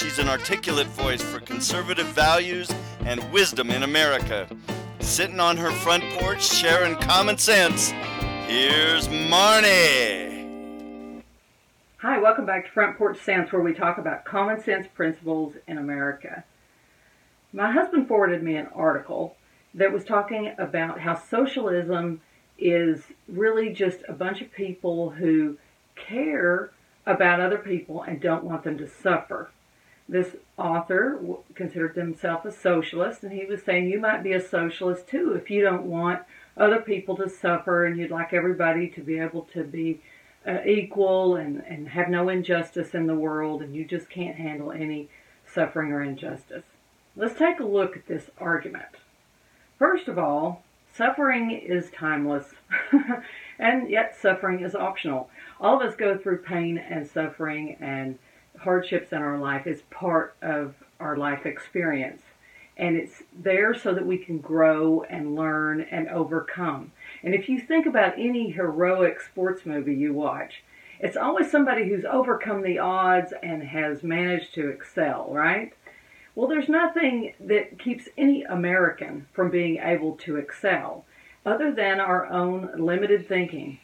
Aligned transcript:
she's 0.00 0.18
an 0.18 0.30
articulate 0.30 0.86
voice 0.86 1.20
for 1.20 1.40
conservative 1.40 2.06
values 2.06 2.72
and 3.00 3.22
wisdom 3.32 3.70
in 3.70 3.82
America. 3.82 4.48
Sitting 5.00 5.38
on 5.38 5.58
her 5.58 5.70
front 5.70 6.02
porch 6.14 6.42
sharing 6.42 6.94
common 6.96 7.36
sense, 7.36 7.90
here's 8.46 9.08
Marnie. 9.08 11.22
Hi, 11.98 12.18
welcome 12.18 12.46
back 12.46 12.64
to 12.64 12.70
Front 12.70 12.96
Porch 12.96 13.20
Sense, 13.20 13.52
where 13.52 13.60
we 13.60 13.74
talk 13.74 13.98
about 13.98 14.24
common 14.24 14.62
sense 14.62 14.86
principles 14.94 15.56
in 15.68 15.76
America. 15.76 16.44
My 17.52 17.70
husband 17.70 18.08
forwarded 18.08 18.42
me 18.42 18.56
an 18.56 18.68
article 18.74 19.36
that 19.74 19.92
was 19.92 20.04
talking 20.04 20.54
about 20.56 21.00
how 21.00 21.14
socialism 21.14 22.22
is 22.58 23.02
really 23.28 23.70
just 23.70 23.98
a 24.08 24.14
bunch 24.14 24.40
of 24.40 24.50
people 24.50 25.10
who 25.10 25.58
care 25.94 26.70
about 27.04 27.40
other 27.40 27.58
people 27.58 28.02
and 28.02 28.18
don't 28.18 28.44
want 28.44 28.64
them 28.64 28.78
to 28.78 28.88
suffer. 28.88 29.50
This 30.10 30.34
author 30.58 31.20
considered 31.54 31.94
himself 31.94 32.44
a 32.44 32.50
socialist, 32.50 33.22
and 33.22 33.32
he 33.32 33.44
was 33.44 33.62
saying 33.62 33.88
you 33.88 34.00
might 34.00 34.24
be 34.24 34.32
a 34.32 34.40
socialist 34.40 35.06
too 35.06 35.34
if 35.34 35.48
you 35.50 35.62
don't 35.62 35.84
want 35.84 36.24
other 36.56 36.80
people 36.80 37.16
to 37.18 37.28
suffer 37.28 37.86
and 37.86 37.96
you'd 37.96 38.10
like 38.10 38.32
everybody 38.32 38.88
to 38.88 39.00
be 39.02 39.20
able 39.20 39.42
to 39.52 39.62
be 39.62 40.00
uh, 40.44 40.58
equal 40.66 41.36
and, 41.36 41.62
and 41.64 41.90
have 41.90 42.08
no 42.08 42.28
injustice 42.28 42.92
in 42.92 43.06
the 43.06 43.14
world, 43.14 43.62
and 43.62 43.76
you 43.76 43.84
just 43.84 44.10
can't 44.10 44.34
handle 44.34 44.72
any 44.72 45.08
suffering 45.46 45.92
or 45.92 46.02
injustice. 46.02 46.64
Let's 47.14 47.38
take 47.38 47.60
a 47.60 47.64
look 47.64 47.96
at 47.96 48.08
this 48.08 48.30
argument. 48.36 48.96
First 49.78 50.08
of 50.08 50.18
all, 50.18 50.64
suffering 50.92 51.52
is 51.52 51.88
timeless, 51.92 52.46
and 53.60 53.88
yet 53.88 54.16
suffering 54.20 54.58
is 54.62 54.74
optional. 54.74 55.30
All 55.60 55.80
of 55.80 55.88
us 55.88 55.94
go 55.94 56.18
through 56.18 56.38
pain 56.38 56.78
and 56.78 57.06
suffering 57.06 57.76
and 57.78 58.18
hardships 58.60 59.12
in 59.12 59.18
our 59.18 59.38
life 59.38 59.66
is 59.66 59.82
part 59.90 60.36
of 60.42 60.74
our 60.98 61.16
life 61.16 61.46
experience. 61.46 62.22
And 62.76 62.96
it's 62.96 63.22
there 63.38 63.74
so 63.74 63.92
that 63.94 64.06
we 64.06 64.18
can 64.18 64.38
grow 64.38 65.02
and 65.02 65.34
learn 65.34 65.82
and 65.82 66.08
overcome. 66.08 66.92
And 67.22 67.34
if 67.34 67.48
you 67.48 67.60
think 67.60 67.86
about 67.86 68.18
any 68.18 68.50
heroic 68.50 69.20
sports 69.20 69.66
movie 69.66 69.94
you 69.94 70.14
watch, 70.14 70.62
it's 70.98 71.16
always 71.16 71.50
somebody 71.50 71.88
who's 71.88 72.04
overcome 72.04 72.62
the 72.62 72.78
odds 72.78 73.32
and 73.42 73.62
has 73.62 74.02
managed 74.02 74.54
to 74.54 74.68
excel, 74.68 75.28
right? 75.30 75.72
Well, 76.34 76.48
there's 76.48 76.68
nothing 76.68 77.34
that 77.40 77.78
keeps 77.78 78.08
any 78.16 78.44
American 78.44 79.26
from 79.32 79.50
being 79.50 79.78
able 79.78 80.16
to 80.18 80.36
excel 80.36 81.04
other 81.44 81.72
than 81.72 82.00
our 82.00 82.26
own 82.26 82.70
limited 82.78 83.26
thinking. 83.26 83.78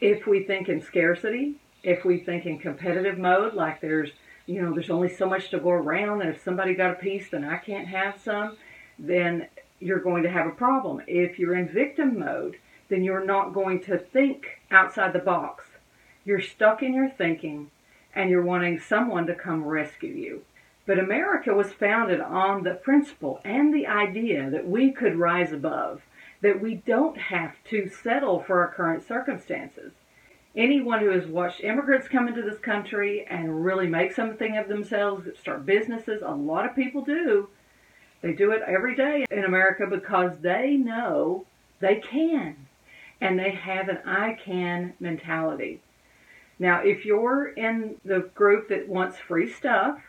If 0.00 0.26
we 0.26 0.44
think 0.44 0.68
in 0.68 0.80
scarcity, 0.80 1.56
if 1.82 2.04
we 2.04 2.18
think 2.18 2.46
in 2.46 2.58
competitive 2.58 3.18
mode, 3.18 3.54
like 3.54 3.80
there's, 3.80 4.10
you 4.46 4.60
know, 4.60 4.72
there's 4.72 4.90
only 4.90 5.08
so 5.08 5.26
much 5.28 5.50
to 5.50 5.58
go 5.58 5.70
around, 5.70 6.22
and 6.22 6.30
if 6.30 6.42
somebody 6.42 6.74
got 6.74 6.92
a 6.92 6.94
piece, 6.94 7.30
then 7.30 7.44
I 7.44 7.56
can't 7.56 7.88
have 7.88 8.20
some, 8.22 8.56
then 8.98 9.48
you're 9.78 10.00
going 10.00 10.22
to 10.24 10.30
have 10.30 10.46
a 10.46 10.50
problem. 10.50 11.02
If 11.06 11.38
you're 11.38 11.56
in 11.56 11.68
victim 11.68 12.18
mode, 12.18 12.56
then 12.88 13.02
you're 13.04 13.24
not 13.24 13.54
going 13.54 13.82
to 13.84 13.96
think 13.96 14.60
outside 14.70 15.12
the 15.12 15.20
box. 15.20 15.64
You're 16.24 16.40
stuck 16.40 16.82
in 16.82 16.92
your 16.92 17.08
thinking, 17.08 17.70
and 18.14 18.28
you're 18.28 18.42
wanting 18.42 18.78
someone 18.78 19.26
to 19.26 19.34
come 19.34 19.64
rescue 19.64 20.12
you. 20.12 20.42
But 20.86 20.98
America 20.98 21.54
was 21.54 21.72
founded 21.72 22.20
on 22.20 22.64
the 22.64 22.74
principle 22.74 23.40
and 23.44 23.72
the 23.72 23.86
idea 23.86 24.50
that 24.50 24.66
we 24.66 24.90
could 24.90 25.16
rise 25.16 25.52
above, 25.52 26.02
that 26.42 26.60
we 26.60 26.74
don't 26.74 27.16
have 27.16 27.54
to 27.70 27.88
settle 27.88 28.42
for 28.42 28.60
our 28.60 28.72
current 28.74 29.06
circumstances. 29.06 29.92
Anyone 30.56 31.00
who 31.00 31.10
has 31.10 31.26
watched 31.26 31.62
immigrants 31.62 32.08
come 32.08 32.26
into 32.26 32.42
this 32.42 32.58
country 32.58 33.24
and 33.30 33.64
really 33.64 33.86
make 33.86 34.12
something 34.12 34.56
of 34.56 34.68
themselves, 34.68 35.28
start 35.38 35.64
businesses, 35.64 36.22
a 36.24 36.34
lot 36.34 36.66
of 36.66 36.74
people 36.74 37.02
do. 37.02 37.48
They 38.20 38.32
do 38.32 38.50
it 38.50 38.62
every 38.66 38.96
day 38.96 39.24
in 39.30 39.44
America 39.44 39.86
because 39.86 40.32
they 40.40 40.76
know 40.76 41.46
they 41.78 41.96
can. 41.96 42.66
And 43.20 43.38
they 43.38 43.50
have 43.52 43.88
an 43.88 43.98
I 44.04 44.38
can 44.44 44.94
mentality. 44.98 45.82
Now, 46.58 46.80
if 46.82 47.04
you're 47.04 47.48
in 47.48 47.96
the 48.04 48.30
group 48.34 48.68
that 48.70 48.88
wants 48.88 49.18
free 49.18 49.50
stuff, 49.50 50.00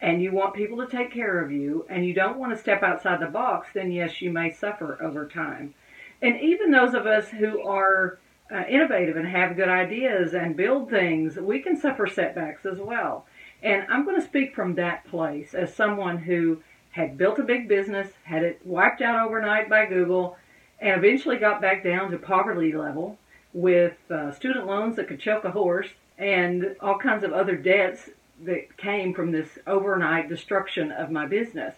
and 0.00 0.22
you 0.22 0.30
want 0.30 0.54
people 0.54 0.78
to 0.78 0.86
take 0.86 1.12
care 1.12 1.42
of 1.42 1.50
you 1.50 1.86
and 1.88 2.04
you 2.04 2.12
don't 2.12 2.38
want 2.38 2.52
to 2.52 2.58
step 2.58 2.82
outside 2.82 3.20
the 3.20 3.26
box, 3.26 3.68
then 3.74 3.90
yes, 3.90 4.20
you 4.20 4.30
may 4.30 4.50
suffer 4.50 5.02
over 5.02 5.26
time. 5.26 5.74
And 6.20 6.40
even 6.40 6.70
those 6.70 6.94
of 6.94 7.06
us 7.06 7.28
who 7.28 7.62
are 7.62 8.18
uh, 8.50 8.64
innovative 8.68 9.16
and 9.16 9.26
have 9.26 9.56
good 9.56 9.68
ideas 9.68 10.34
and 10.34 10.56
build 10.56 10.90
things, 10.90 11.36
we 11.36 11.60
can 11.60 11.76
suffer 11.76 12.06
setbacks 12.06 12.64
as 12.64 12.78
well. 12.78 13.26
And 13.62 13.86
I'm 13.90 14.04
going 14.04 14.20
to 14.20 14.26
speak 14.26 14.54
from 14.54 14.74
that 14.74 15.06
place 15.06 15.54
as 15.54 15.74
someone 15.74 16.18
who 16.18 16.62
had 16.90 17.18
built 17.18 17.38
a 17.38 17.44
big 17.44 17.68
business, 17.68 18.08
had 18.24 18.42
it 18.42 18.60
wiped 18.64 19.02
out 19.02 19.26
overnight 19.26 19.68
by 19.68 19.86
Google, 19.86 20.36
and 20.80 20.96
eventually 20.96 21.36
got 21.36 21.60
back 21.60 21.82
down 21.82 22.10
to 22.10 22.18
poverty 22.18 22.72
level 22.72 23.18
with 23.52 23.96
uh, 24.10 24.32
student 24.32 24.66
loans 24.66 24.96
that 24.96 25.08
could 25.08 25.20
choke 25.20 25.44
a 25.44 25.50
horse 25.50 25.88
and 26.18 26.76
all 26.80 26.98
kinds 26.98 27.24
of 27.24 27.32
other 27.32 27.56
debts 27.56 28.10
that 28.44 28.76
came 28.76 29.14
from 29.14 29.32
this 29.32 29.58
overnight 29.66 30.28
destruction 30.28 30.92
of 30.92 31.10
my 31.10 31.26
business. 31.26 31.74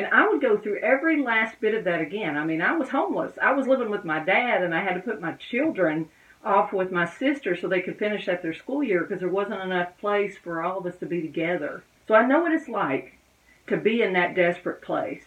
And 0.00 0.14
I 0.14 0.26
would 0.26 0.40
go 0.40 0.56
through 0.56 0.78
every 0.78 1.22
last 1.22 1.60
bit 1.60 1.74
of 1.74 1.84
that 1.84 2.00
again. 2.00 2.38
I 2.38 2.44
mean, 2.46 2.62
I 2.62 2.74
was 2.74 2.88
homeless. 2.88 3.36
I 3.38 3.52
was 3.52 3.66
living 3.66 3.90
with 3.90 4.02
my 4.02 4.18
dad, 4.18 4.62
and 4.62 4.74
I 4.74 4.82
had 4.82 4.94
to 4.94 5.00
put 5.00 5.20
my 5.20 5.32
children 5.32 6.08
off 6.42 6.72
with 6.72 6.90
my 6.90 7.04
sister 7.04 7.54
so 7.54 7.68
they 7.68 7.82
could 7.82 7.98
finish 7.98 8.26
up 8.26 8.40
their 8.40 8.54
school 8.54 8.82
year 8.82 9.04
because 9.04 9.20
there 9.20 9.28
wasn't 9.28 9.60
enough 9.60 9.98
place 9.98 10.38
for 10.42 10.62
all 10.62 10.78
of 10.78 10.86
us 10.86 10.96
to 11.00 11.06
be 11.06 11.20
together. 11.20 11.84
So 12.08 12.14
I 12.14 12.26
know 12.26 12.40
what 12.40 12.54
it's 12.54 12.66
like 12.66 13.18
to 13.66 13.76
be 13.76 14.00
in 14.00 14.14
that 14.14 14.34
desperate 14.34 14.80
place. 14.80 15.26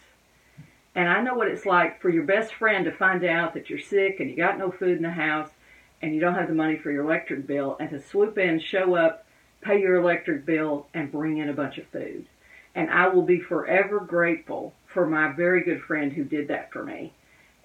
And 0.96 1.08
I 1.08 1.22
know 1.22 1.34
what 1.34 1.46
it's 1.46 1.66
like 1.66 2.02
for 2.02 2.10
your 2.10 2.24
best 2.24 2.52
friend 2.52 2.84
to 2.84 2.90
find 2.90 3.24
out 3.24 3.54
that 3.54 3.70
you're 3.70 3.78
sick 3.78 4.18
and 4.18 4.28
you 4.28 4.34
got 4.36 4.58
no 4.58 4.72
food 4.72 4.96
in 4.96 5.04
the 5.04 5.10
house 5.10 5.50
and 6.02 6.12
you 6.12 6.20
don't 6.20 6.34
have 6.34 6.48
the 6.48 6.54
money 6.54 6.78
for 6.78 6.90
your 6.90 7.04
electric 7.04 7.46
bill 7.46 7.76
and 7.78 7.90
to 7.90 8.02
swoop 8.02 8.38
in, 8.38 8.58
show 8.58 8.96
up, 8.96 9.24
pay 9.60 9.80
your 9.80 9.94
electric 9.94 10.44
bill, 10.44 10.88
and 10.94 11.12
bring 11.12 11.38
in 11.38 11.48
a 11.48 11.52
bunch 11.52 11.78
of 11.78 11.86
food. 11.92 12.26
And 12.74 12.90
I 12.90 13.08
will 13.08 13.22
be 13.22 13.40
forever 13.40 14.00
grateful 14.00 14.74
for 14.86 15.06
my 15.06 15.32
very 15.32 15.62
good 15.62 15.82
friend 15.82 16.12
who 16.12 16.24
did 16.24 16.48
that 16.48 16.72
for 16.72 16.84
me. 16.84 17.12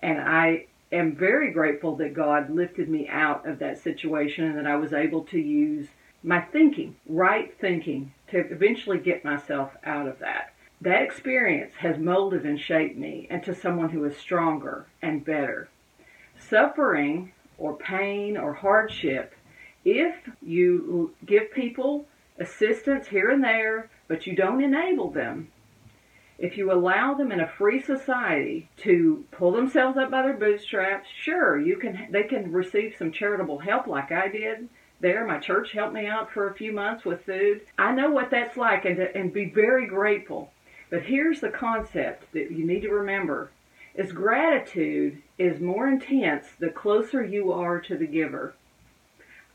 And 0.01 0.19
I 0.19 0.67
am 0.91 1.15
very 1.15 1.51
grateful 1.51 1.95
that 1.97 2.13
God 2.13 2.49
lifted 2.49 2.89
me 2.89 3.07
out 3.07 3.47
of 3.47 3.59
that 3.59 3.79
situation 3.79 4.45
and 4.45 4.57
that 4.57 4.67
I 4.67 4.75
was 4.75 4.93
able 4.93 5.23
to 5.25 5.39
use 5.39 5.87
my 6.23 6.41
thinking, 6.41 6.95
right 7.07 7.53
thinking, 7.59 8.13
to 8.29 8.39
eventually 8.39 8.99
get 8.99 9.23
myself 9.23 9.71
out 9.83 10.07
of 10.07 10.19
that. 10.19 10.53
That 10.81 11.01
experience 11.01 11.75
has 11.79 11.97
molded 11.97 12.45
and 12.45 12.59
shaped 12.59 12.97
me 12.97 13.27
into 13.29 13.53
someone 13.53 13.89
who 13.89 14.03
is 14.05 14.17
stronger 14.17 14.85
and 15.01 15.25
better. 15.25 15.69
Suffering 16.37 17.33
or 17.57 17.75
pain 17.75 18.37
or 18.37 18.53
hardship 18.53 19.33
if 19.85 20.15
you 20.41 21.13
give 21.25 21.51
people 21.51 22.05
assistance 22.39 23.07
here 23.07 23.29
and 23.29 23.44
there, 23.44 23.89
but 24.07 24.25
you 24.25 24.35
don't 24.35 24.63
enable 24.63 25.11
them, 25.11 25.51
if 26.39 26.57
you 26.57 26.72
allow 26.72 27.13
them 27.13 27.31
in 27.31 27.41
a 27.41 27.47
free 27.47 27.81
society 27.81 28.69
to 28.77 29.25
pull 29.31 29.51
themselves 29.51 29.97
up 29.97 30.09
by 30.09 30.22
their 30.22 30.38
bootstraps, 30.38 31.09
sure, 31.22 31.59
you 31.59 31.77
can 31.77 32.07
they 32.11 32.23
can 32.23 32.51
receive 32.51 32.95
some 32.97 33.11
charitable 33.11 33.59
help 33.59 33.88
like 33.88 34.11
I 34.11 34.29
did 34.29 34.69
there. 35.01 35.25
My 35.27 35.39
church 35.39 35.73
helped 35.73 35.94
me 35.94 36.07
out 36.07 36.31
for 36.31 36.47
a 36.47 36.53
few 36.53 36.72
months 36.72 37.03
with 37.03 37.25
food. 37.25 37.61
I 37.77 37.91
know 37.91 38.09
what 38.09 38.31
that's 38.31 38.56
like 38.56 38.85
and, 38.85 39.00
and 39.00 39.33
be 39.33 39.50
very 39.50 39.85
grateful. 39.85 40.51
But 40.89 41.03
here's 41.03 41.41
the 41.41 41.50
concept 41.50 42.31
that 42.31 42.51
you 42.51 42.66
need 42.66 42.81
to 42.81 42.89
remember 42.89 43.51
is 43.95 44.11
gratitude 44.13 45.21
is 45.38 45.59
more 45.59 45.88
intense 45.88 46.45
the 46.57 46.69
closer 46.69 47.23
you 47.23 47.51
are 47.51 47.81
to 47.81 47.97
the 47.97 48.07
giver. 48.07 48.53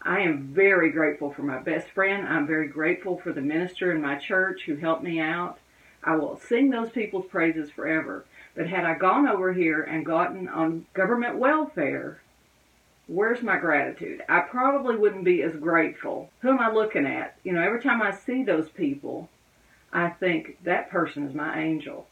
I 0.07 0.21
am 0.21 0.49
very 0.49 0.91
grateful 0.91 1.33
for 1.33 1.43
my 1.43 1.59
best 1.59 1.89
friend. 1.89 2.29
I'm 2.29 2.47
very 2.47 2.69
grateful 2.69 3.17
for 3.17 3.33
the 3.33 3.41
minister 3.41 3.91
in 3.91 4.03
my 4.03 4.17
church 4.17 4.65
who 4.67 4.77
helped 4.77 5.03
me 5.03 5.19
out. 5.19 5.59
I 6.03 6.17
will 6.17 6.37
sing 6.37 6.69
those 6.69 6.91
people's 6.91 7.27
praises 7.27 7.71
forever. 7.71 8.27
But 8.55 8.69
had 8.69 8.85
I 8.85 8.99
gone 8.99 9.27
over 9.27 9.55
here 9.55 9.83
and 9.83 10.05
gotten 10.05 10.47
on 10.47 10.85
government 10.93 11.39
welfare, 11.39 12.21
where's 13.07 13.43
my 13.43 13.57
gratitude? 13.57 14.23
I 14.29 14.41
probably 14.41 14.97
wouldn't 14.97 15.25
be 15.25 15.43
as 15.43 15.57
grateful. 15.57 16.29
Who 16.41 16.51
am 16.51 16.61
I 16.61 16.71
looking 16.71 17.07
at? 17.07 17.37
You 17.43 17.53
know, 17.53 17.63
every 17.63 17.81
time 17.81 18.03
I 18.03 18.11
see 18.11 18.43
those 18.43 18.69
people, 18.69 19.31
I 19.91 20.11
think 20.11 20.59
that 20.65 20.91
person 20.91 21.27
is 21.27 21.35
my 21.35 21.59
angel. 21.59 22.07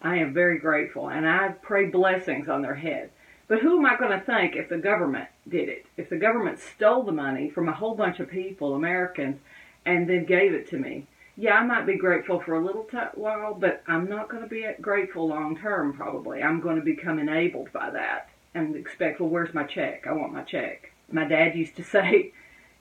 I 0.00 0.18
am 0.18 0.32
very 0.34 0.58
grateful 0.58 1.08
and 1.08 1.28
I 1.28 1.48
pray 1.48 1.86
blessings 1.86 2.48
on 2.48 2.62
their 2.62 2.76
head. 2.76 3.10
But 3.46 3.60
who 3.60 3.78
am 3.78 3.86
I 3.86 3.96
going 3.96 4.18
to 4.18 4.24
thank 4.24 4.56
if 4.56 4.68
the 4.68 4.78
government 4.78 5.28
did 5.48 5.68
it? 5.68 5.86
If 5.96 6.08
the 6.08 6.16
government 6.16 6.58
stole 6.58 7.02
the 7.02 7.12
money 7.12 7.50
from 7.50 7.68
a 7.68 7.74
whole 7.74 7.94
bunch 7.94 8.18
of 8.18 8.30
people, 8.30 8.74
Americans, 8.74 9.40
and 9.84 10.08
then 10.08 10.24
gave 10.24 10.54
it 10.54 10.68
to 10.70 10.78
me? 10.78 11.06
Yeah, 11.36 11.58
I 11.58 11.64
might 11.64 11.84
be 11.84 11.98
grateful 11.98 12.40
for 12.40 12.54
a 12.54 12.64
little 12.64 12.88
while, 13.14 13.54
but 13.54 13.82
I'm 13.86 14.08
not 14.08 14.28
going 14.28 14.44
to 14.44 14.48
be 14.48 14.66
grateful 14.80 15.28
long 15.28 15.58
term, 15.58 15.92
probably. 15.92 16.42
I'm 16.42 16.60
going 16.60 16.76
to 16.76 16.82
become 16.82 17.18
enabled 17.18 17.72
by 17.72 17.90
that 17.90 18.30
and 18.54 18.76
expect, 18.76 19.20
well, 19.20 19.28
where's 19.28 19.52
my 19.52 19.64
check? 19.64 20.06
I 20.06 20.12
want 20.12 20.32
my 20.32 20.42
check. 20.42 20.92
My 21.10 21.24
dad 21.24 21.56
used 21.56 21.76
to 21.76 21.84
say, 21.84 22.32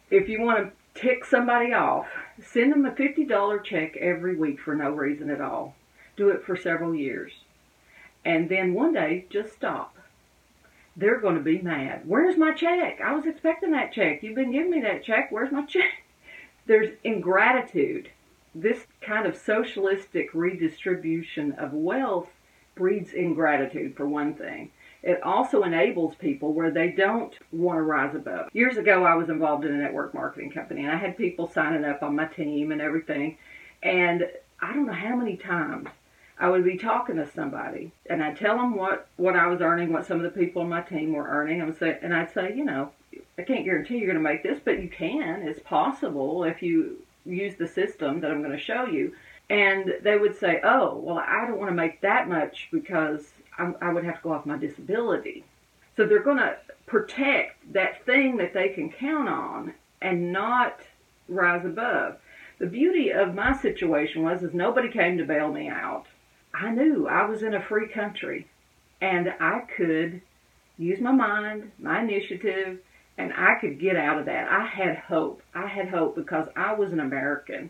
if 0.09 0.29
you 0.29 0.41
want 0.41 0.59
to 0.59 1.01
tick 1.01 1.25
somebody 1.25 1.73
off, 1.73 2.07
send 2.41 2.71
them 2.71 2.85
a 2.85 2.91
$50 2.91 3.63
check 3.63 3.97
every 3.97 4.35
week 4.35 4.59
for 4.59 4.75
no 4.75 4.91
reason 4.91 5.29
at 5.29 5.41
all. 5.41 5.75
Do 6.15 6.29
it 6.29 6.45
for 6.45 6.55
several 6.55 6.93
years. 6.93 7.31
And 8.23 8.47
then 8.47 8.73
one 8.73 8.93
day, 8.93 9.25
just 9.29 9.53
stop. 9.53 9.97
They're 10.95 11.19
going 11.19 11.35
to 11.35 11.41
be 11.41 11.59
mad. 11.59 12.03
Where's 12.05 12.37
my 12.37 12.53
check? 12.53 12.99
I 13.03 13.13
was 13.15 13.25
expecting 13.25 13.71
that 13.71 13.91
check. 13.93 14.21
You've 14.21 14.35
been 14.35 14.51
giving 14.51 14.71
me 14.71 14.81
that 14.81 15.03
check. 15.03 15.31
Where's 15.31 15.51
my 15.51 15.65
check? 15.65 16.03
There's 16.65 16.95
ingratitude. 17.03 18.09
This 18.55 18.85
kind 19.01 19.25
of 19.25 19.35
socialistic 19.35 20.33
redistribution 20.33 21.53
of 21.53 21.73
wealth 21.73 22.29
breeds 22.75 23.13
ingratitude, 23.13 23.95
for 23.95 24.07
one 24.07 24.35
thing. 24.35 24.71
It 25.01 25.21
also 25.21 25.63
enables 25.63 26.15
people 26.15 26.53
where 26.53 26.71
they 26.71 26.89
don't 26.89 27.33
want 27.51 27.77
to 27.77 27.81
rise 27.81 28.15
above. 28.15 28.49
Years 28.53 28.77
ago, 28.77 29.03
I 29.03 29.15
was 29.15 29.29
involved 29.29 29.65
in 29.65 29.73
a 29.73 29.77
network 29.77 30.13
marketing 30.13 30.51
company, 30.51 30.83
and 30.83 30.91
I 30.91 30.95
had 30.95 31.17
people 31.17 31.49
signing 31.49 31.83
up 31.83 32.03
on 32.03 32.15
my 32.15 32.25
team 32.25 32.71
and 32.71 32.79
everything. 32.79 33.37
And 33.81 34.25
I 34.61 34.71
don't 34.73 34.85
know 34.85 34.93
how 34.93 35.15
many 35.15 35.35
times 35.35 35.89
I 36.39 36.49
would 36.49 36.63
be 36.63 36.77
talking 36.77 37.15
to 37.17 37.31
somebody, 37.31 37.91
and 38.07 38.23
I'd 38.23 38.37
tell 38.37 38.57
them 38.57 38.75
what 38.75 39.07
what 39.17 39.35
I 39.35 39.47
was 39.47 39.61
earning, 39.61 39.93
what 39.93 40.05
some 40.05 40.17
of 40.17 40.23
the 40.23 40.39
people 40.39 40.63
on 40.63 40.69
my 40.69 40.81
team 40.81 41.13
were 41.13 41.27
earning. 41.27 41.65
Would 41.65 41.77
say, 41.77 41.97
and 42.01 42.13
I'd 42.13 42.33
say, 42.33 42.53
you 42.55 42.65
know, 42.65 42.91
I 43.37 43.43
can't 43.43 43.65
guarantee 43.65 43.97
you're 43.97 44.11
going 44.11 44.23
to 44.23 44.29
make 44.29 44.43
this, 44.43 44.59
but 44.63 44.81
you 44.81 44.89
can. 44.89 45.47
It's 45.47 45.59
possible 45.59 46.43
if 46.43 46.61
you 46.61 46.97
use 47.25 47.55
the 47.55 47.67
system 47.67 48.19
that 48.21 48.31
I'm 48.31 48.41
going 48.41 48.51
to 48.51 48.57
show 48.57 48.85
you. 48.85 49.13
And 49.49 49.93
they 50.01 50.17
would 50.17 50.37
say, 50.37 50.61
oh, 50.63 50.95
well, 50.97 51.19
I 51.19 51.45
don't 51.45 51.59
want 51.59 51.69
to 51.69 51.75
make 51.75 52.01
that 52.01 52.27
much 52.27 52.69
because 52.71 53.33
I, 53.57 53.73
I 53.81 53.93
would 53.93 54.05
have 54.05 54.17
to 54.17 54.23
go 54.23 54.33
off 54.33 54.45
my 54.45 54.57
disability. 54.57 55.43
So 55.95 56.05
they're 56.05 56.23
going 56.23 56.37
to 56.37 56.57
protect 56.85 57.73
that 57.73 58.03
thing 58.05 58.37
that 58.37 58.53
they 58.53 58.69
can 58.69 58.89
count 58.89 59.29
on 59.29 59.73
and 60.01 60.31
not 60.31 60.79
rise 61.27 61.65
above. 61.65 62.17
The 62.59 62.67
beauty 62.67 63.11
of 63.11 63.35
my 63.35 63.55
situation 63.57 64.23
was 64.23 64.43
is 64.43 64.53
nobody 64.53 64.89
came 64.89 65.17
to 65.17 65.25
bail 65.25 65.51
me 65.51 65.69
out. 65.69 66.05
I 66.53 66.69
knew 66.69 67.07
I 67.07 67.25
was 67.25 67.41
in 67.43 67.53
a 67.53 67.61
free 67.61 67.87
country 67.87 68.47
and 69.01 69.33
I 69.39 69.61
could 69.75 70.21
use 70.77 71.01
my 71.01 71.11
mind, 71.11 71.71
my 71.79 72.01
initiative, 72.01 72.79
and 73.17 73.33
I 73.33 73.55
could 73.59 73.79
get 73.79 73.95
out 73.95 74.19
of 74.19 74.25
that. 74.25 74.49
I 74.49 74.65
had 74.65 74.97
hope. 74.97 75.41
I 75.53 75.67
had 75.67 75.89
hope 75.89 76.15
because 76.15 76.47
I 76.55 76.73
was 76.73 76.91
an 76.91 76.99
American. 76.99 77.69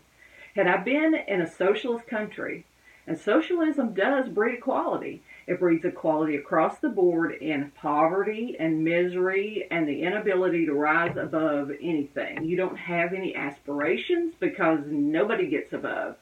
Had 0.54 0.66
I 0.66 0.76
been 0.78 1.14
in 1.14 1.40
a 1.40 1.50
socialist 1.50 2.06
country, 2.06 2.64
and 3.06 3.18
socialism 3.18 3.92
does 3.92 4.28
breed 4.28 4.54
equality, 4.54 5.22
it 5.46 5.60
breeds 5.60 5.84
equality 5.84 6.36
across 6.36 6.78
the 6.78 6.88
board 6.88 7.32
in 7.32 7.72
poverty 7.76 8.56
and 8.58 8.82
misery 8.82 9.66
and 9.70 9.86
the 9.86 10.02
inability 10.02 10.64
to 10.64 10.72
rise 10.72 11.16
above 11.16 11.70
anything. 11.82 12.44
You 12.44 12.56
don't 12.56 12.78
have 12.78 13.12
any 13.12 13.36
aspirations 13.36 14.34
because 14.38 14.80
nobody 14.86 15.48
gets 15.48 15.74
above. 15.74 16.16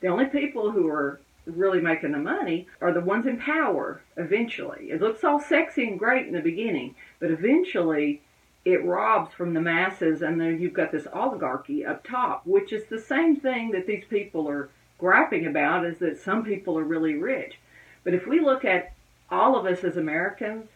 The 0.00 0.08
only 0.08 0.26
people 0.26 0.72
who 0.72 0.88
are 0.88 1.20
really 1.46 1.80
making 1.80 2.12
the 2.12 2.18
money 2.18 2.66
are 2.80 2.92
the 2.92 3.00
ones 3.00 3.26
in 3.26 3.38
power 3.38 4.02
eventually. 4.16 4.90
It 4.90 5.00
looks 5.00 5.24
all 5.24 5.40
sexy 5.40 5.86
and 5.86 5.98
great 5.98 6.26
in 6.26 6.34
the 6.34 6.40
beginning, 6.40 6.94
but 7.18 7.30
eventually 7.30 8.22
it 8.64 8.84
robs 8.84 9.32
from 9.32 9.54
the 9.54 9.60
masses 9.60 10.22
and 10.22 10.40
then 10.40 10.60
you've 10.60 10.72
got 10.72 10.90
this 10.90 11.06
oligarchy 11.12 11.84
up 11.84 12.06
top, 12.06 12.44
which 12.46 12.72
is 12.72 12.84
the 12.86 13.00
same 13.00 13.36
thing 13.36 13.70
that 13.70 13.86
these 13.86 14.04
people 14.10 14.48
are 14.48 14.70
griping 14.98 15.46
about 15.46 15.84
is 15.84 15.98
that 15.98 16.18
some 16.18 16.44
people 16.44 16.76
are 16.76 16.84
really 16.84 17.14
rich. 17.14 17.58
But 18.02 18.14
if 18.14 18.26
we 18.26 18.40
look 18.40 18.64
at 18.64 18.92
all 19.30 19.56
of 19.56 19.66
us 19.66 19.84
as 19.84 19.96
Americans, 19.96 20.68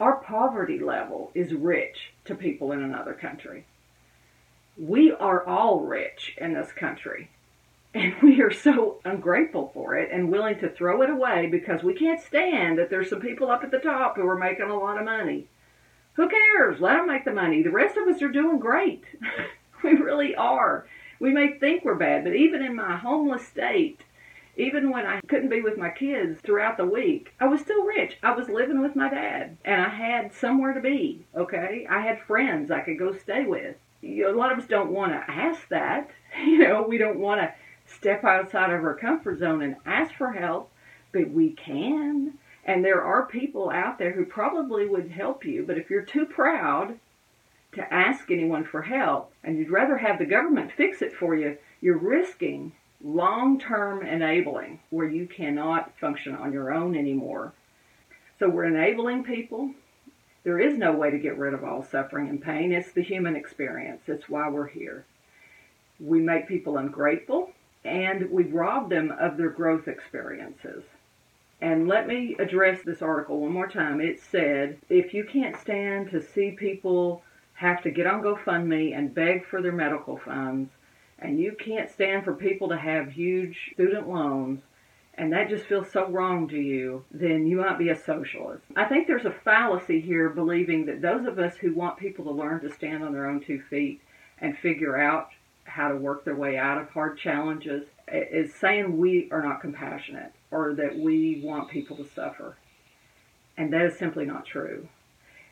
our 0.00 0.16
poverty 0.16 0.78
level 0.78 1.30
is 1.34 1.52
rich 1.52 2.12
to 2.24 2.34
people 2.34 2.72
in 2.72 2.82
another 2.82 3.14
country. 3.14 3.64
We 4.76 5.12
are 5.12 5.44
all 5.44 5.80
rich 5.80 6.34
in 6.38 6.54
this 6.54 6.72
country. 6.72 7.30
And 7.94 8.14
we 8.22 8.42
are 8.42 8.52
so 8.52 9.00
ungrateful 9.04 9.70
for 9.72 9.96
it 9.96 10.10
and 10.12 10.30
willing 10.30 10.58
to 10.60 10.68
throw 10.68 11.02
it 11.02 11.10
away 11.10 11.46
because 11.46 11.82
we 11.82 11.94
can't 11.94 12.20
stand 12.20 12.78
that 12.78 12.90
there's 12.90 13.08
some 13.10 13.20
people 13.20 13.50
up 13.50 13.64
at 13.64 13.70
the 13.70 13.78
top 13.78 14.16
who 14.16 14.26
are 14.26 14.38
making 14.38 14.68
a 14.68 14.78
lot 14.78 14.98
of 14.98 15.04
money. 15.04 15.48
Who 16.14 16.28
cares? 16.28 16.80
Let 16.80 16.96
them 16.96 17.06
make 17.06 17.24
the 17.24 17.32
money. 17.32 17.62
The 17.62 17.70
rest 17.70 17.96
of 17.96 18.06
us 18.08 18.20
are 18.22 18.28
doing 18.28 18.58
great. 18.58 19.04
we 19.82 19.92
really 19.92 20.34
are. 20.34 20.86
We 21.20 21.30
may 21.30 21.58
think 21.58 21.84
we're 21.84 21.94
bad, 21.94 22.24
but 22.24 22.34
even 22.34 22.62
in 22.62 22.76
my 22.76 22.96
homeless 22.96 23.46
state, 23.46 24.00
even 24.56 24.90
when 24.90 25.06
I 25.06 25.20
couldn't 25.28 25.48
be 25.48 25.60
with 25.60 25.78
my 25.78 25.90
kids 25.90 26.40
throughout 26.40 26.76
the 26.76 26.84
week, 26.84 27.32
I 27.40 27.46
was 27.46 27.60
still 27.60 27.84
rich. 27.84 28.18
I 28.22 28.32
was 28.32 28.48
living 28.48 28.82
with 28.82 28.96
my 28.96 29.08
dad 29.08 29.56
and 29.64 29.80
I 29.80 29.88
had 29.88 30.34
somewhere 30.34 30.74
to 30.74 30.80
be, 30.80 31.24
okay? 31.36 31.86
I 31.88 32.00
had 32.00 32.20
friends 32.22 32.70
I 32.70 32.80
could 32.80 32.98
go 32.98 33.14
stay 33.16 33.44
with. 33.44 33.76
You 34.00 34.24
know, 34.24 34.34
a 34.34 34.38
lot 34.38 34.52
of 34.52 34.58
us 34.58 34.66
don't 34.66 34.90
want 34.90 35.12
to 35.12 35.30
ask 35.32 35.68
that. 35.68 36.10
You 36.44 36.58
know, 36.58 36.82
we 36.86 36.98
don't 36.98 37.18
want 37.18 37.40
to 37.40 37.54
step 37.98 38.24
outside 38.24 38.70
of 38.70 38.84
our 38.84 38.94
comfort 38.94 39.38
zone 39.38 39.62
and 39.62 39.76
ask 39.84 40.14
for 40.14 40.32
help, 40.32 40.70
but 41.12 41.30
we 41.30 41.50
can. 41.50 42.34
And 42.64 42.84
there 42.84 43.02
are 43.02 43.26
people 43.26 43.70
out 43.70 43.98
there 43.98 44.12
who 44.12 44.24
probably 44.24 44.86
would 44.86 45.10
help 45.10 45.44
you, 45.44 45.64
but 45.66 45.78
if 45.78 45.90
you're 45.90 46.02
too 46.02 46.26
proud 46.26 46.98
to 47.72 47.92
ask 47.94 48.30
anyone 48.30 48.64
for 48.64 48.82
help 48.82 49.32
and 49.42 49.58
you'd 49.58 49.70
rather 49.70 49.98
have 49.98 50.18
the 50.18 50.26
government 50.26 50.72
fix 50.72 51.02
it 51.02 51.12
for 51.12 51.34
you, 51.34 51.56
you're 51.80 51.98
risking 51.98 52.72
long-term 53.02 54.04
enabling 54.04 54.80
where 54.90 55.08
you 55.08 55.26
cannot 55.26 55.96
function 55.98 56.34
on 56.34 56.52
your 56.52 56.72
own 56.72 56.96
anymore. 56.96 57.52
So 58.38 58.48
we're 58.48 58.64
enabling 58.64 59.24
people. 59.24 59.72
There 60.44 60.58
is 60.58 60.78
no 60.78 60.92
way 60.92 61.10
to 61.10 61.18
get 61.18 61.38
rid 61.38 61.54
of 61.54 61.64
all 61.64 61.82
suffering 61.82 62.28
and 62.28 62.40
pain. 62.40 62.72
It's 62.72 62.92
the 62.92 63.02
human 63.02 63.36
experience. 63.36 64.02
It's 64.06 64.28
why 64.28 64.48
we're 64.48 64.68
here. 64.68 65.04
We 66.00 66.20
make 66.20 66.48
people 66.48 66.76
ungrateful 66.76 67.52
and 67.84 68.30
we 68.30 68.44
rob 68.44 68.90
them 68.90 69.12
of 69.18 69.36
their 69.36 69.50
growth 69.50 69.88
experiences. 69.88 70.84
And 71.60 71.88
let 71.88 72.06
me 72.06 72.36
address 72.38 72.82
this 72.84 73.02
article 73.02 73.40
one 73.40 73.52
more 73.52 73.68
time. 73.68 74.00
It 74.00 74.20
said, 74.20 74.78
if 74.88 75.12
you 75.12 75.24
can't 75.24 75.56
stand 75.56 76.10
to 76.10 76.22
see 76.22 76.52
people 76.52 77.22
have 77.54 77.82
to 77.82 77.90
get 77.90 78.06
on 78.06 78.22
GoFundMe 78.22 78.96
and 78.96 79.14
beg 79.14 79.44
for 79.44 79.60
their 79.60 79.72
medical 79.72 80.16
funds, 80.16 80.70
and 81.18 81.40
you 81.40 81.56
can't 81.58 81.90
stand 81.90 82.24
for 82.24 82.32
people 82.34 82.68
to 82.68 82.76
have 82.76 83.10
huge 83.10 83.72
student 83.72 84.08
loans, 84.08 84.60
and 85.14 85.32
that 85.32 85.48
just 85.48 85.66
feels 85.66 85.90
so 85.90 86.08
wrong 86.08 86.46
to 86.48 86.56
you, 86.56 87.04
then 87.10 87.48
you 87.48 87.56
might 87.56 87.76
be 87.76 87.88
a 87.88 87.96
socialist. 87.96 88.62
I 88.76 88.84
think 88.84 89.08
there's 89.08 89.24
a 89.24 89.34
fallacy 89.44 90.00
here 90.00 90.28
believing 90.28 90.86
that 90.86 91.02
those 91.02 91.26
of 91.26 91.40
us 91.40 91.56
who 91.56 91.74
want 91.74 91.98
people 91.98 92.24
to 92.26 92.30
learn 92.30 92.60
to 92.60 92.72
stand 92.72 93.02
on 93.02 93.12
their 93.12 93.26
own 93.26 93.40
two 93.40 93.60
feet 93.68 94.00
and 94.40 94.56
figure 94.56 94.96
out 94.96 95.30
how 95.68 95.88
to 95.88 95.96
work 95.96 96.24
their 96.24 96.34
way 96.34 96.56
out 96.56 96.80
of 96.80 96.90
hard 96.90 97.18
challenges 97.18 97.84
is 98.10 98.54
saying 98.54 98.98
we 98.98 99.28
are 99.30 99.42
not 99.42 99.60
compassionate 99.60 100.32
or 100.50 100.74
that 100.74 100.98
we 100.98 101.40
want 101.44 101.70
people 101.70 101.96
to 101.96 102.08
suffer. 102.14 102.56
And 103.56 103.72
that 103.72 103.82
is 103.82 103.98
simply 103.98 104.24
not 104.24 104.46
true. 104.46 104.88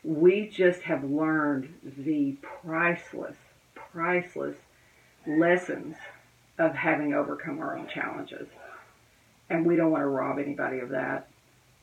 We 0.03 0.49
just 0.49 0.83
have 0.83 1.05
learned 1.05 1.75
the 1.83 2.37
priceless, 2.63 3.37
priceless 3.75 4.57
lessons 5.27 5.97
of 6.59 6.75
having 6.75 7.13
overcome 7.13 7.59
our 7.59 7.77
own 7.77 7.89
challenges. 7.89 8.49
And 9.51 9.67
we 9.67 9.77
don't 9.77 9.91
want 9.91 10.03
to 10.03 10.09
rob 10.09 10.39
anybody 10.39 10.79
of 10.79 10.91
that. 10.91 11.29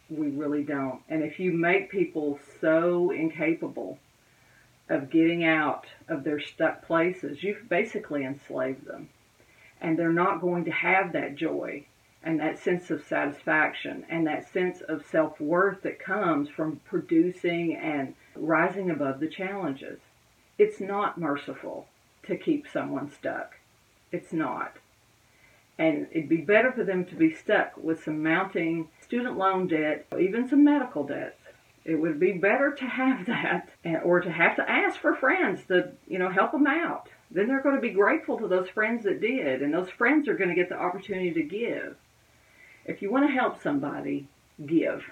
We 0.10 0.30
really 0.30 0.64
don't. 0.64 1.02
And 1.10 1.24
if 1.24 1.40
you 1.40 1.52
make 1.52 1.92
people 1.92 2.40
so 2.62 3.12
incapable 3.12 4.00
of 4.90 5.10
getting 5.10 5.46
out 5.46 5.86
of 6.08 6.24
their 6.24 6.40
stuck 6.40 6.86
places, 6.86 7.44
you've 7.44 7.70
basically 7.70 8.24
enslaved 8.24 8.86
them. 8.86 9.10
And 9.82 9.98
they're 9.98 10.14
not 10.14 10.42
going 10.42 10.66
to 10.66 10.72
have 10.72 11.14
that 11.14 11.36
joy 11.36 11.86
and 12.24 12.40
that 12.40 12.58
sense 12.58 12.90
of 12.90 13.04
satisfaction 13.04 14.06
and 14.10 14.26
that 14.26 14.52
sense 14.52 14.82
of 14.82 15.06
self 15.06 15.40
worth 15.40 15.82
that 15.84 16.00
comes 16.00 16.50
from 16.50 16.80
producing 16.86 17.76
and 17.76 18.16
rising 18.36 18.90
above 18.90 19.20
the 19.20 19.28
challenges. 19.28 20.00
It's 20.58 20.80
not 20.80 21.18
merciful 21.18 21.88
to 22.24 22.38
keep 22.38 22.68
someone 22.68 23.12
stuck. 23.12 23.58
It's 24.12 24.32
not. 24.32 24.78
And 25.78 26.08
it'd 26.12 26.30
be 26.30 26.38
better 26.38 26.72
for 26.72 26.84
them 26.84 27.04
to 27.06 27.16
be 27.16 27.34
stuck 27.34 27.76
with 27.78 28.04
some 28.04 28.22
mounting 28.22 28.90
student 29.02 29.38
loan 29.38 29.68
debt, 29.68 30.06
even 30.18 30.48
some 30.48 30.64
medical 30.64 31.04
debts. 31.04 31.43
It 31.86 31.96
would 31.96 32.20
be 32.20 32.34
better 32.34 32.72
to 32.72 32.86
have 32.86 33.26
that 33.28 33.70
eh, 33.84 33.98
or 33.98 34.22
to 34.22 34.32
have 34.32 34.56
to 34.58 34.70
ask 34.70 35.00
for 35.00 35.16
friends 35.16 35.62
to, 35.68 35.92
you 36.08 36.20
know, 36.20 36.30
help 36.30 36.52
them 36.52 36.68
out. 36.68 37.10
Then 37.32 37.48
they're 37.48 37.64
going 37.64 37.76
to 37.76 37.82
be 37.82 37.90
grateful 37.90 38.38
to 38.38 38.48
those 38.48 38.70
friends 38.70 39.04
that 39.04 39.22
did, 39.22 39.62
and 39.62 39.74
those 39.74 39.90
friends 39.90 40.28
are 40.28 40.36
going 40.36 40.50
to 40.50 40.56
get 40.56 40.70
the 40.70 40.80
opportunity 40.80 41.32
to 41.32 41.44
give. 41.44 41.96
If 42.86 43.02
you 43.02 43.12
want 43.12 43.28
to 43.28 43.34
help 43.34 43.62
somebody, 43.62 44.28
give. 44.64 45.04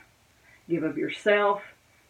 Give 0.70 0.84
of 0.84 0.98
yourself, 0.98 1.64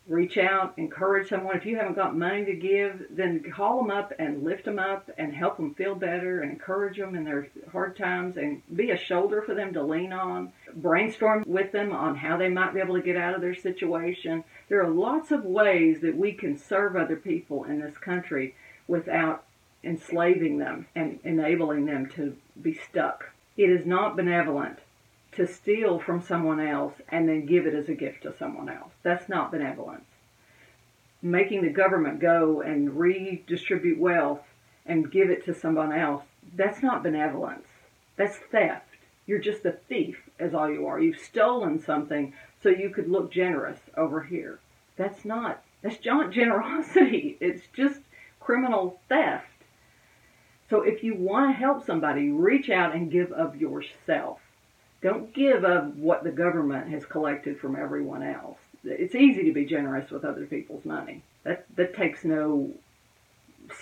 reach 0.07 0.37
out, 0.37 0.73
encourage 0.77 1.29
someone. 1.29 1.55
If 1.55 1.65
you 1.65 1.77
haven't 1.77 1.95
got 1.95 2.17
money 2.17 2.43
to 2.45 2.55
give, 2.55 3.05
then 3.11 3.43
call 3.51 3.77
them 3.77 3.91
up 3.91 4.11
and 4.17 4.43
lift 4.43 4.65
them 4.65 4.79
up 4.79 5.09
and 5.17 5.33
help 5.33 5.57
them 5.57 5.75
feel 5.75 5.95
better 5.95 6.41
and 6.41 6.51
encourage 6.51 6.97
them 6.97 7.15
in 7.15 7.23
their 7.23 7.47
hard 7.71 7.95
times 7.95 8.37
and 8.37 8.61
be 8.75 8.91
a 8.91 8.97
shoulder 8.97 9.41
for 9.41 9.53
them 9.53 9.73
to 9.73 9.83
lean 9.83 10.11
on. 10.11 10.51
Brainstorm 10.75 11.43
with 11.45 11.71
them 11.71 11.93
on 11.93 12.15
how 12.15 12.37
they 12.37 12.49
might 12.49 12.73
be 12.73 12.79
able 12.79 12.95
to 12.95 13.01
get 13.01 13.15
out 13.15 13.35
of 13.35 13.41
their 13.41 13.55
situation. 13.55 14.43
There 14.69 14.83
are 14.83 14.89
lots 14.89 15.31
of 15.31 15.45
ways 15.45 16.01
that 16.01 16.17
we 16.17 16.33
can 16.33 16.57
serve 16.57 16.95
other 16.95 17.15
people 17.15 17.63
in 17.65 17.79
this 17.79 17.97
country 17.97 18.55
without 18.87 19.43
enslaving 19.83 20.57
them 20.57 20.87
and 20.95 21.19
enabling 21.23 21.85
them 21.85 22.07
to 22.15 22.35
be 22.61 22.73
stuck. 22.73 23.31
It 23.57 23.69
is 23.69 23.85
not 23.85 24.15
benevolent 24.15 24.79
to 25.33 25.47
steal 25.47 25.99
from 25.99 26.21
someone 26.21 26.59
else 26.59 26.93
and 27.09 27.27
then 27.27 27.45
give 27.45 27.65
it 27.65 27.73
as 27.73 27.87
a 27.87 27.95
gift 27.95 28.23
to 28.23 28.35
someone 28.37 28.69
else. 28.69 28.91
That's 29.03 29.29
not 29.29 29.51
benevolence. 29.51 30.05
Making 31.21 31.61
the 31.61 31.69
government 31.69 32.19
go 32.19 32.61
and 32.61 32.97
redistribute 32.97 33.99
wealth 33.99 34.41
and 34.85 35.11
give 35.11 35.29
it 35.29 35.45
to 35.45 35.53
someone 35.53 35.93
else, 35.93 36.23
that's 36.55 36.81
not 36.83 37.03
benevolence. 37.03 37.67
That's 38.17 38.37
theft. 38.51 38.87
You're 39.25 39.39
just 39.39 39.65
a 39.65 39.71
thief, 39.71 40.17
as 40.39 40.53
all 40.53 40.69
you 40.69 40.87
are. 40.87 40.99
You've 40.99 41.19
stolen 41.19 41.79
something 41.79 42.33
so 42.61 42.69
you 42.69 42.89
could 42.89 43.09
look 43.09 43.31
generous 43.31 43.79
over 43.95 44.21
here. 44.21 44.59
That's 44.97 45.23
not, 45.23 45.63
that's 45.81 46.03
not 46.05 46.31
generosity. 46.41 47.37
It's 47.39 47.67
just 47.73 48.01
criminal 48.39 48.99
theft. 49.07 49.45
So 50.69 50.81
if 50.81 51.03
you 51.03 51.15
want 51.15 51.51
to 51.51 51.59
help 51.59 51.85
somebody, 51.85 52.29
reach 52.29 52.69
out 52.69 52.95
and 52.95 53.11
give 53.11 53.31
of 53.31 53.55
yourself. 53.55 54.39
Don't 55.01 55.33
give 55.33 55.63
of 55.63 55.97
what 55.97 56.23
the 56.23 56.31
government 56.31 56.89
has 56.89 57.05
collected 57.05 57.59
from 57.59 57.75
everyone 57.75 58.23
else. 58.23 58.59
It's 58.83 59.15
easy 59.15 59.43
to 59.43 59.53
be 59.53 59.65
generous 59.65 60.11
with 60.11 60.25
other 60.25 60.45
people's 60.45 60.85
money. 60.85 61.23
That 61.43 61.65
that 61.75 61.95
takes 61.95 62.23
no 62.23 62.71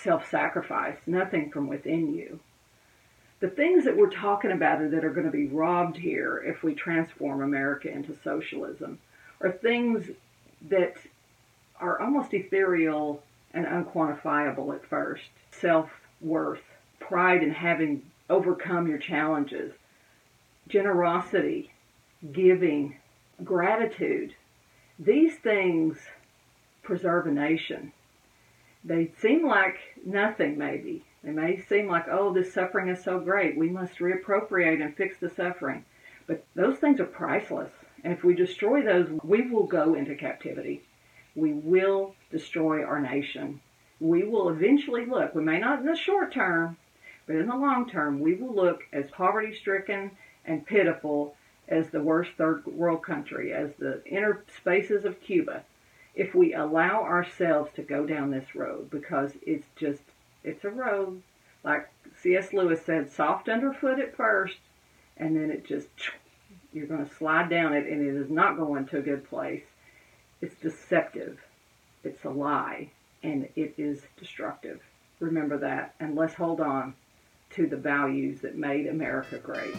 self-sacrifice, 0.02 0.98
nothing 1.06 1.50
from 1.50 1.66
within 1.66 2.14
you. 2.14 2.40
The 3.40 3.48
things 3.48 3.84
that 3.84 3.96
we're 3.96 4.10
talking 4.10 4.52
about 4.52 4.90
that 4.90 5.04
are 5.04 5.12
going 5.12 5.26
to 5.26 5.32
be 5.32 5.46
robbed 5.46 5.96
here 5.96 6.42
if 6.46 6.62
we 6.62 6.74
transform 6.74 7.42
America 7.42 7.90
into 7.90 8.14
socialism 8.22 8.98
are 9.40 9.50
things 9.50 10.10
that 10.68 10.96
are 11.80 12.00
almost 12.00 12.34
ethereal 12.34 13.22
and 13.54 13.64
unquantifiable 13.64 14.74
at 14.74 14.84
first. 14.84 15.24
Self-worth, 15.52 16.60
pride 16.98 17.42
in 17.42 17.50
having 17.50 18.02
overcome 18.28 18.86
your 18.86 18.98
challenges, 18.98 19.72
generosity, 20.70 21.70
giving, 22.32 22.96
gratitude. 23.44 24.34
These 24.98 25.36
things 25.36 25.98
preserve 26.82 27.26
a 27.26 27.30
nation. 27.30 27.92
They 28.84 29.12
seem 29.18 29.46
like 29.46 29.76
nothing, 30.04 30.56
maybe. 30.56 31.04
They 31.22 31.32
may 31.32 31.60
seem 31.60 31.86
like, 31.88 32.06
oh, 32.08 32.32
this 32.32 32.52
suffering 32.52 32.88
is 32.88 33.04
so 33.04 33.20
great. 33.20 33.56
We 33.56 33.68
must 33.68 33.98
reappropriate 33.98 34.82
and 34.82 34.96
fix 34.96 35.18
the 35.18 35.28
suffering. 35.28 35.84
But 36.26 36.44
those 36.54 36.78
things 36.78 37.00
are 37.00 37.04
priceless. 37.06 37.70
And 38.02 38.12
if 38.12 38.24
we 38.24 38.34
destroy 38.34 38.82
those, 38.82 39.08
we 39.22 39.50
will 39.50 39.66
go 39.66 39.94
into 39.94 40.14
captivity. 40.14 40.82
We 41.34 41.52
will 41.52 42.14
destroy 42.30 42.82
our 42.82 43.00
nation. 43.00 43.60
We 44.00 44.24
will 44.24 44.48
eventually 44.48 45.04
look, 45.04 45.34
we 45.34 45.42
may 45.42 45.58
not 45.58 45.80
in 45.80 45.86
the 45.86 45.94
short 45.94 46.32
term, 46.32 46.78
but 47.26 47.36
in 47.36 47.46
the 47.46 47.56
long 47.56 47.88
term, 47.88 48.18
we 48.20 48.34
will 48.34 48.54
look 48.54 48.80
as 48.92 49.10
poverty 49.10 49.54
stricken 49.54 50.10
and 50.44 50.66
pitiful 50.66 51.34
as 51.68 51.90
the 51.90 52.02
worst 52.02 52.32
third 52.36 52.66
world 52.66 53.02
country, 53.02 53.52
as 53.52 53.70
the 53.78 54.02
inner 54.04 54.42
spaces 54.56 55.04
of 55.04 55.20
Cuba, 55.20 55.62
if 56.14 56.34
we 56.34 56.52
allow 56.52 57.02
ourselves 57.02 57.70
to 57.76 57.82
go 57.82 58.04
down 58.04 58.30
this 58.30 58.54
road 58.54 58.90
because 58.90 59.32
it's 59.46 59.68
just, 59.76 60.02
it's 60.42 60.64
a 60.64 60.70
road, 60.70 61.22
like 61.62 61.88
C.S. 62.20 62.52
Lewis 62.52 62.84
said, 62.84 63.12
soft 63.12 63.48
underfoot 63.48 64.00
at 64.00 64.16
first, 64.16 64.58
and 65.16 65.36
then 65.36 65.50
it 65.50 65.64
just, 65.64 65.88
you're 66.72 66.86
going 66.86 67.06
to 67.06 67.14
slide 67.14 67.48
down 67.48 67.72
it 67.72 67.86
and 67.86 68.02
it 68.02 68.20
is 68.20 68.30
not 68.30 68.56
going 68.56 68.86
to 68.86 68.98
a 68.98 69.02
good 69.02 69.28
place. 69.28 69.62
It's 70.40 70.54
deceptive. 70.56 71.38
It's 72.02 72.24
a 72.24 72.30
lie 72.30 72.90
and 73.22 73.48
it 73.56 73.74
is 73.76 74.00
destructive. 74.18 74.80
Remember 75.20 75.58
that 75.58 75.94
and 76.00 76.16
let's 76.16 76.34
hold 76.34 76.60
on 76.60 76.94
to 77.50 77.66
the 77.66 77.76
values 77.76 78.40
that 78.40 78.56
made 78.56 78.86
America 78.86 79.38
great. 79.38 79.74